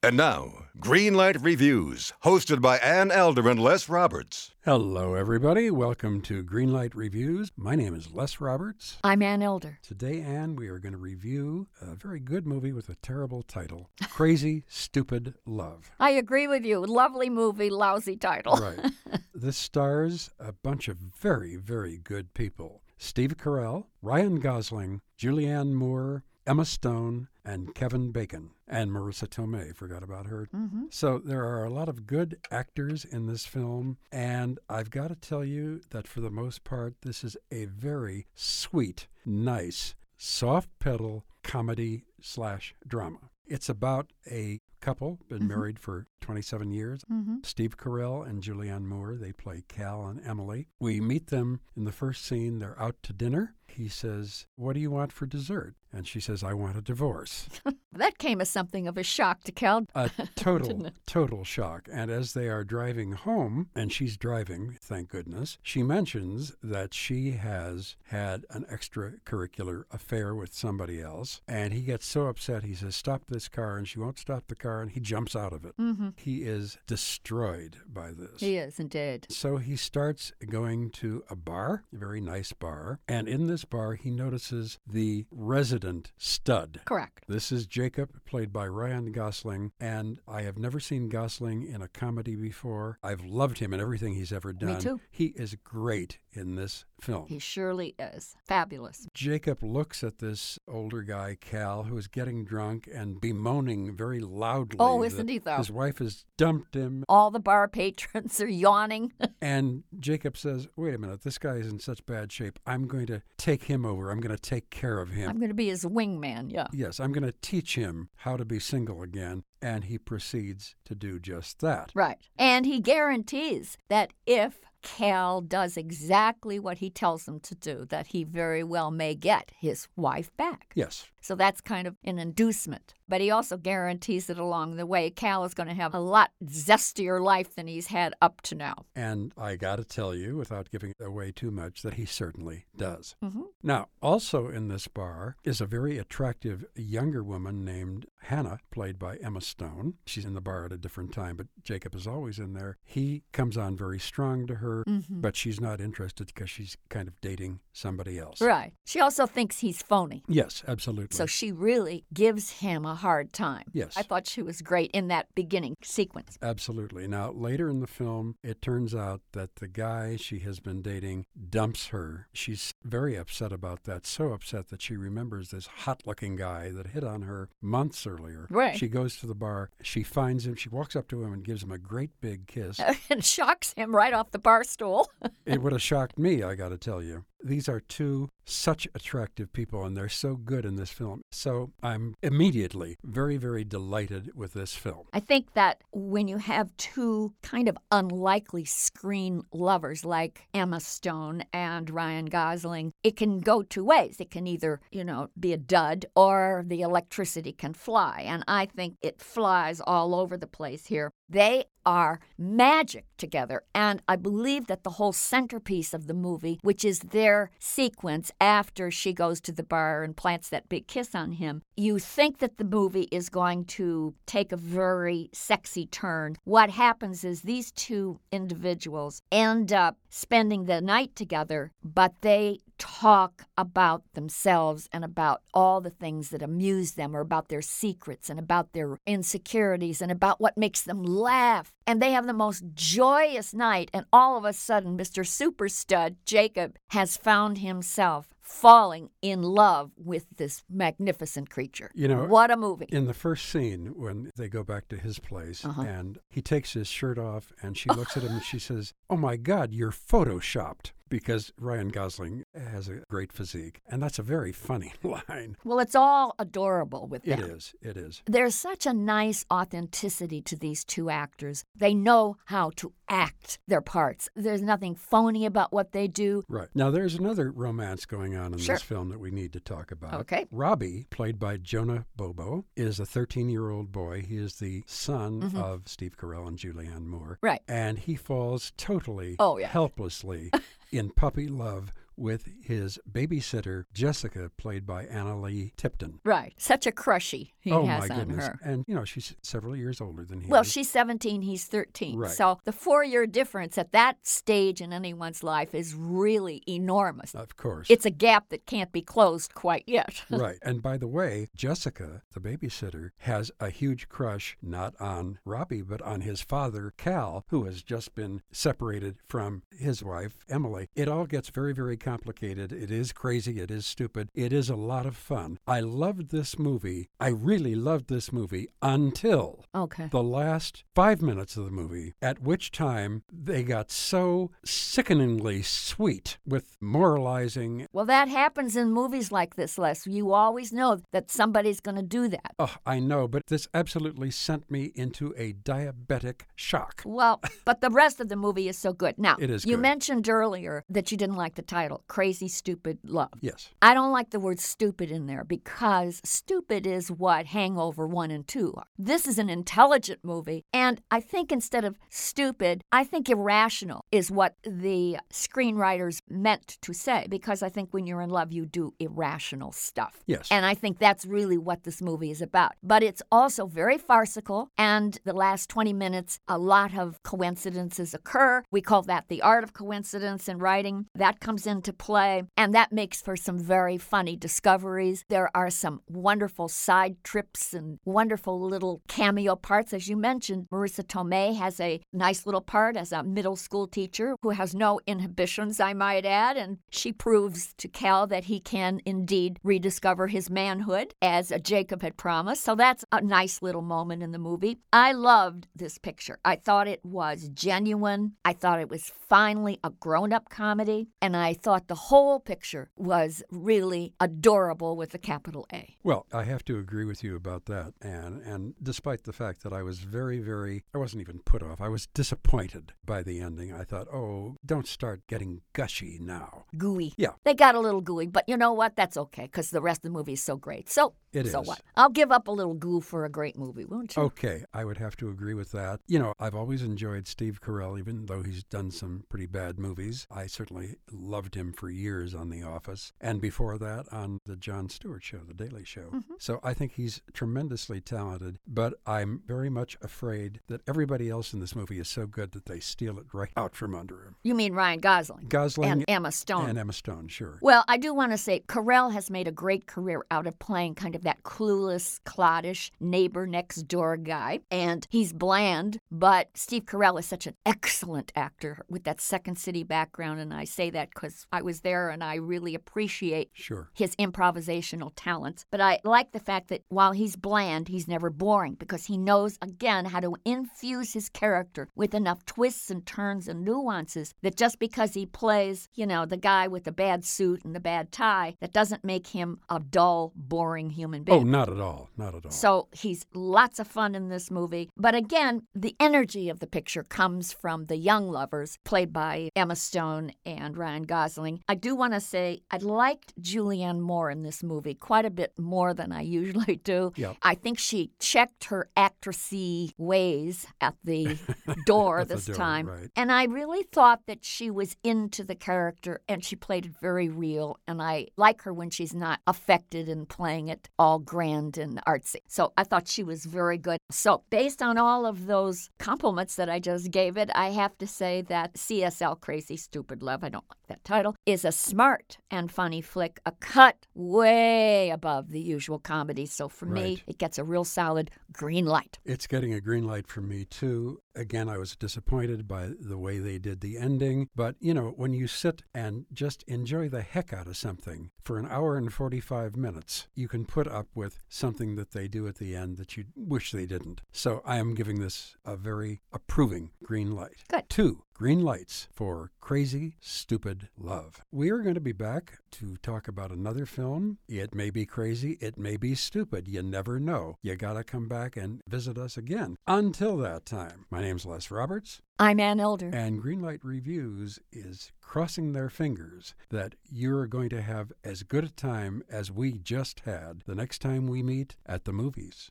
[0.00, 4.54] And now, Greenlight Reviews, hosted by Ann Elder and Les Roberts.
[4.64, 5.72] Hello, everybody.
[5.72, 7.50] Welcome to Greenlight Reviews.
[7.56, 8.98] My name is Les Roberts.
[9.02, 9.80] I'm Ann Elder.
[9.82, 13.90] Today, Ann, we are going to review a very good movie with a terrible title
[14.08, 15.90] Crazy Stupid Love.
[15.98, 16.78] I agree with you.
[16.78, 18.56] Lovely movie, lousy title.
[18.78, 18.92] Right.
[19.34, 26.22] this stars a bunch of very, very good people Steve Carell, Ryan Gosling, Julianne Moore,
[26.48, 28.50] Emma Stone, and Kevin Bacon.
[28.66, 30.48] And Marisa Tomei, forgot about her.
[30.54, 30.84] Mm-hmm.
[30.90, 33.98] So there are a lot of good actors in this film.
[34.10, 38.26] And I've got to tell you that for the most part, this is a very
[38.34, 43.18] sweet, nice, soft pedal comedy slash drama.
[43.46, 45.48] It's about a couple, been Mhm.
[45.48, 47.02] married for 27 years.
[47.10, 47.38] Mm-hmm.
[47.42, 50.68] Steve Carell and Julianne Moore, they play Cal and Emily.
[50.78, 52.58] We meet them in the first scene.
[52.58, 53.54] They're out to dinner.
[53.70, 55.74] He says, What do you want for dessert?
[55.92, 57.48] And she says, I want a divorce.
[57.92, 59.86] That came as something of a shock to Cal.
[59.94, 61.88] A total, total shock.
[61.90, 67.32] And as they are driving home, and she's driving, thank goodness, she mentions that she
[67.32, 71.40] has had an extracurricular affair with somebody else.
[71.48, 73.78] And he gets so upset, he says, Stop this car.
[73.78, 75.76] And she won't stop the car, and he jumps out of it.
[75.78, 76.10] Mm-hmm.
[76.16, 78.40] He is destroyed by this.
[78.40, 79.26] He is indeed.
[79.30, 83.94] So he starts going to a bar, a very nice bar, and in this bar
[83.94, 86.80] he notices the resident stud.
[86.84, 87.24] Correct.
[87.28, 91.88] This is Jacob, played by Ryan Gosling, and I have never seen Gosling in a
[91.88, 92.98] comedy before.
[93.02, 94.74] I've loved him in everything he's ever done.
[94.74, 95.00] Me too.
[95.10, 97.26] He is great in this film.
[97.28, 98.36] He surely is.
[98.46, 99.06] Fabulous.
[99.12, 104.76] Jacob looks at this older guy, Cal, who is getting drunk and bemoaning very loudly.
[104.80, 105.56] Oh, isn't he, though?
[105.56, 107.04] His wife has dumped him.
[107.08, 109.12] All the bar patrons are yawning.
[109.40, 112.58] And Jacob says, Wait a minute, this guy is in such bad shape.
[112.66, 114.10] I'm going to take him over.
[114.10, 115.30] I'm going to take care of him.
[115.30, 116.50] I'm going to be his wingman.
[116.50, 116.66] Yeah.
[116.72, 119.44] Yes, I'm going to teach him how to be single again.
[119.60, 121.90] And he proceeds to do just that.
[121.94, 122.18] Right.
[122.38, 128.08] And he guarantees that if Cal does exactly what he tells him to do, that
[128.08, 130.72] he very well may get his wife back.
[130.74, 132.94] Yes, So that's kind of an inducement.
[133.08, 136.30] But he also guarantees that along the way, Cal is going to have a lot
[136.44, 138.84] zestier life than he's had up to now.
[138.94, 143.16] and I got to tell you, without giving away too much, that he certainly does.
[143.24, 143.42] Mm-hmm.
[143.62, 149.16] Now, also in this bar is a very attractive younger woman named Hannah, played by
[149.16, 149.94] Emma Stone.
[150.06, 152.76] She's in the bar at a different time, but Jacob is always in there.
[152.84, 155.20] He comes on very strong to her, Mhm.
[155.22, 158.40] but she's not interested because she's kind of dating somebody else.
[158.40, 158.72] Right.
[158.84, 160.24] She also thinks he's phony.
[160.28, 161.16] Yes, absolutely.
[161.16, 163.64] So she really gives him a hard time.
[163.72, 163.96] Yes.
[163.96, 166.38] I thought she was great in that beginning sequence.
[166.42, 167.08] Absolutely.
[167.08, 171.26] Now, later in the film, it turns out that the guy she has been dating
[171.48, 172.28] dumps her.
[172.32, 176.88] She's very upset about that, so upset that she remembers this hot looking guy that
[176.88, 178.46] hit on her months earlier.
[178.50, 178.76] Right.
[178.76, 181.62] She goes to the bar, she finds him, she walks up to him and gives
[181.62, 182.80] him a great big kiss.
[183.10, 185.10] and shocks him right off the bar stool.
[185.46, 187.24] it would have shocked me, I got to tell you.
[187.42, 191.22] These are two such attractive people, and they're so good in this film.
[191.30, 195.06] So I'm immediately very, very delighted with this film.
[195.12, 201.44] I think that when you have two kind of unlikely screen lovers like Emma Stone
[201.52, 204.16] and Ryan Gosling, it can go two ways.
[204.18, 208.24] It can either, you know, be a dud or the electricity can fly.
[208.26, 211.12] And I think it flies all over the place here.
[211.28, 213.62] They are magic together.
[213.74, 218.90] And I believe that the whole centerpiece of the movie, which is their sequence after
[218.90, 222.58] she goes to the bar and plants that big kiss on him, you think that
[222.58, 226.36] the movie is going to take a very sexy turn.
[226.44, 233.44] What happens is these two individuals end up spending the night together, but they talk
[233.56, 238.38] about themselves and about all the things that amuse them or about their secrets and
[238.38, 241.72] about their insecurities and about what makes them laugh.
[241.86, 243.90] And they have the most joyous night.
[243.92, 245.26] And all of a sudden, Mr.
[245.26, 251.90] Super Stud, Jacob, has found himself falling in love with this magnificent creature.
[251.94, 252.86] You know, what a movie.
[252.88, 255.82] In the first scene, when they go back to his place Uh-huh.
[255.82, 259.16] and he takes his shirt off and she looks at him and she says, Oh
[259.18, 260.92] my God, you're photoshopped.
[261.08, 263.80] Because Ryan Gosling has a great physique.
[263.88, 265.56] And that's a very funny line.
[265.64, 267.50] Well, it's all adorable with It them.
[267.50, 267.74] is.
[267.80, 268.22] It is.
[268.26, 271.64] There's such a nice authenticity to these two actors.
[271.76, 274.28] They know how to act their parts.
[274.36, 276.42] There's nothing phony about what they do.
[276.48, 276.68] Right.
[276.74, 278.74] Now, there's another romance going on in Sure.
[278.74, 280.14] this film that we need to talk about.
[280.20, 280.44] Okay.
[280.50, 284.22] Robbie, played by Jonah Bobo, is a 13 year old boy.
[284.22, 285.54] He is the son Mhm.
[285.54, 287.38] of Steve Carell and Julianne Moore.
[287.42, 287.62] Right.
[287.66, 289.68] And he falls totally, Oh, yeah.
[289.68, 290.50] helplessly
[290.90, 296.20] in puppy love with his babysitter, Jessica, played by Analeigh Tipton.
[296.24, 296.54] Right.
[296.58, 298.46] Such a crushy he oh, has my on goodness.
[298.46, 298.60] her.
[298.64, 300.50] And, you know, she's several years older than he is.
[300.50, 300.72] Well, is.
[300.72, 302.18] she's 17, he's 13.
[302.18, 302.30] Right.
[302.30, 307.34] So the four year difference at that stage in anyone's life is really enormous.
[307.34, 307.88] Of course.
[307.90, 310.22] It's a gap that can't be closed quite yet.
[310.30, 310.58] right.
[310.62, 316.02] And by the way, Jessica, the babysitter, has a huge crush not on Robbie, but
[316.02, 320.88] on his father, Cal, who has just been separated from his wife, Emily.
[320.94, 322.72] It all gets very, very complicated.
[322.72, 323.60] It is crazy.
[323.60, 324.30] It is stupid.
[324.34, 325.58] It is a lot of fun.
[325.66, 327.10] I loved this movie.
[327.20, 330.08] I really loved this movie until Okay.
[330.10, 336.38] the last five minutes of the movie, at which time they got so sickeningly sweet
[336.46, 337.86] with moralizing.
[337.92, 340.06] Well, that happens in movies like this, Les.
[340.06, 342.52] You always know that somebody's going to do that.
[342.58, 347.02] Oh, I know, but this absolutely sent me into a diabetic shock.
[347.04, 349.18] Well, but the rest of the movie is so good.
[349.18, 349.82] Now, It is you good.
[349.82, 353.32] mentioned earlier that you didn't like the title, Crazy Stupid Love.
[353.40, 353.70] Yes.
[353.82, 358.46] I don't like the word stupid in there because stupid is what Hangover 1 and
[358.46, 358.86] 2 are.
[358.98, 364.30] This is an intelligent movie, and I think instead of stupid, I think irrational is
[364.30, 368.94] what the screenwriters meant to say because I think when you're in love, you do
[368.98, 370.22] irrational stuff.
[370.26, 370.48] Yes.
[370.50, 372.72] And I think that's really what this movie is about.
[372.82, 378.62] But it's also very farcical, and the last 20 minutes, a lot of coincidences occur.
[378.70, 381.06] We call that the art of coincidence in writing.
[381.14, 385.24] That comes into play, and that makes for some very funny discoveries.
[385.28, 389.92] There are some wonderful side trips and wonderful little cameo parts.
[389.92, 394.34] As you mentioned, Marisa Tomei has a nice little part as a middle school teacher
[394.42, 399.00] who has no inhibitions, I might add, and she proves to Cal that he can
[399.04, 402.64] indeed rediscover his manhood as Jacob had promised.
[402.64, 404.78] So that's a nice little moment in the movie.
[404.92, 406.38] I loved this picture.
[406.44, 408.32] I thought it was genuine.
[408.44, 411.08] I thought it was finally a grown up comedy.
[411.20, 415.96] And I thought the whole picture was really adorable with a capital A.
[416.02, 418.42] Well, I have to agree with you about that, Anne.
[418.44, 421.88] And despite the fact that I was very, very, I wasn't even put off, I
[421.88, 423.72] was disappointed by the ending.
[423.72, 426.64] I thought, oh, don't start getting gushy now.
[426.76, 427.14] Gooey.
[427.16, 427.30] Yeah.
[427.44, 428.96] They got a little gooey, but you know what?
[428.96, 430.88] That's okay because the rest of the movie is so great.
[430.88, 431.68] So, It so is.
[431.68, 431.80] what?
[431.96, 434.22] I'll give up a little goo for a great movie, won't you?
[434.24, 436.00] Okay, I would have to agree with that.
[436.06, 440.26] You know, I've always enjoyed Steve Carell, even though he's done some pretty bad movies.
[440.30, 444.88] I certainly loved him for years on The Office, and before that on The Jon
[444.88, 446.08] Stewart Show, The Daily Show.
[446.12, 446.34] Mm-hmm.
[446.38, 451.60] So I think he's tremendously talented, but I'm very much afraid that everybody else in
[451.60, 454.36] this movie is so good that they steal it right out from under him.
[454.42, 455.46] You mean Ryan Gosling?
[455.48, 456.57] Gosling and Emma Stone.
[456.66, 457.58] And Emma Stone, sure.
[457.62, 460.94] Well, I do want to say Carell has made a great career out of playing
[460.94, 464.60] kind of that clueless, cloddish neighbor next door guy.
[464.70, 469.82] And he's bland, but Steve Carell is such an excellent actor with that Second City
[469.84, 470.40] background.
[470.40, 473.90] And I say that because I was there and I really appreciate Sure.
[473.94, 475.64] his improvisational talents.
[475.70, 479.58] But I like the fact that while he's bland, he's never boring because he knows,
[479.60, 484.78] again, how to infuse his character with enough twists and turns and nuances that just
[484.78, 488.54] because he plays, you know, the guy with the bad suit and the bad tie,
[488.60, 491.40] that doesn't make him a dull, boring human oh, being.
[491.40, 492.08] Oh, not at all.
[492.16, 492.50] Not at all.
[492.50, 494.88] So he's lots of fun in this movie.
[494.96, 499.76] But again, the energy of the picture comes from the young lovers, played by Emma
[499.76, 501.60] Stone and Ryan Gosling.
[501.68, 505.52] I do want to say I liked Julianne Moore in this movie quite a bit
[505.58, 507.12] more than I usually do.
[507.16, 507.36] Yep.
[507.42, 511.36] I think she checked her actressy ways at the
[511.86, 512.86] door At the this door, time.
[512.88, 513.10] right.
[513.16, 517.28] And I really thought that she was into the character and she played it very
[517.28, 517.78] real.
[517.86, 522.40] And I like her when she's not affected and playing it all grand and artsy.
[522.48, 523.98] So I thought she was very good.
[524.10, 528.06] So, based on all of those compliments that I just gave it, I have to
[528.06, 532.72] say that CSL Crazy Stupid Love, I don't like that title, is a smart and
[532.72, 536.46] funny flick, a cut way above the usual comedy.
[536.46, 539.18] So, for me, it gets a real solid green light.
[539.24, 541.20] It's getting a green light from me too.
[541.34, 545.32] Again, I was disappointed by the way they did the ending, but you know, when
[545.34, 549.76] you sit and just enjoy the heck out of something for an hour and 45
[549.76, 553.24] minutes, you can put up with something that they do at the end that you
[553.34, 554.22] wish they didn't.
[554.32, 557.64] So I am giving this a very approving green light.
[557.68, 557.88] Good.
[557.88, 561.42] Two green lights for Crazy Stupid Love.
[561.50, 564.38] We are going to be back to talk about another film.
[564.48, 566.68] It may be crazy, it may be stupid.
[566.68, 567.56] You never know.
[567.62, 569.74] You got to come back and visit us again.
[569.88, 573.10] Until that time, my name's Les Roberts, I'm Ann Elder.
[573.12, 578.68] and Greenlight Reviews is crossing their fingers that you're going to have as good a
[578.68, 582.70] time as we just had the next time we meet at the movies.